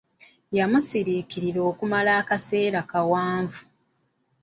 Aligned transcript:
Yamusiriikirira 0.57 1.59
okumala 1.71 2.11
akaseera 2.21 2.79
kawanvu. 2.91 3.61